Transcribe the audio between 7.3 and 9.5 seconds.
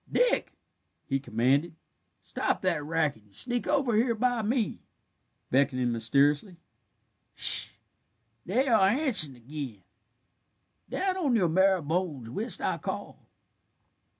"Sh h h! they are answerin'